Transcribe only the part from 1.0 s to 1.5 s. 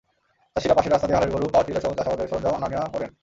দিয়ে হালের গরু,